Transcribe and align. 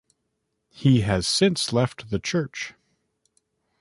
He 0.71 1.01
has 1.01 1.27
since 1.27 1.71
left 1.71 2.09
the 2.09 2.17
church. 2.17 2.73